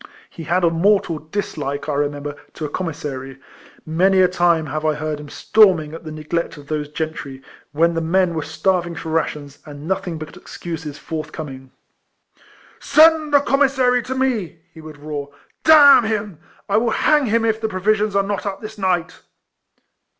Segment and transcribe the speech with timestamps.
[0.31, 3.37] He had a mortal dislike, I remember, to a com missary.
[3.85, 7.93] Many a time have I heard him storming at the neglect of those gentry, when
[7.93, 11.69] the men were starving for rations, and nothing but excuses forthcoming."
[12.79, 15.29] Send the commissary to me!" he would roar."
[15.63, 16.39] D— n him!
[16.67, 19.21] I will hang him if the provisions are not up this night